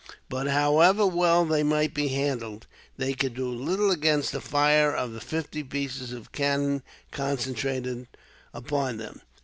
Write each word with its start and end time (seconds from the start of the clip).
But, 0.29 0.47
however 0.47 1.05
well 1.05 1.45
they 1.45 1.61
might 1.61 1.93
be 1.93 2.07
handled, 2.07 2.65
they 2.97 3.13
could 3.13 3.35
do 3.35 3.47
little 3.51 3.91
against 3.91 4.31
the 4.31 4.41
fire 4.41 4.91
of 4.91 5.11
the 5.13 5.21
fifty 5.21 5.61
pieces 5.61 6.11
of 6.11 6.31
cannon, 6.31 6.81
concentrated 7.11 8.07
upon 8.51 8.97
them. 8.97 9.21